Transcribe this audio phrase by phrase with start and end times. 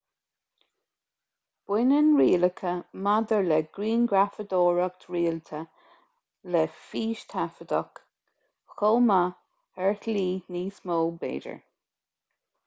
[1.71, 2.71] baineann rialacha
[3.07, 5.61] maidir le grianghrafadóireacht rialta
[6.55, 8.03] le fístaifeadadh
[8.79, 10.27] chomh maith ar shlí
[10.57, 11.61] níos mó b'fhéidir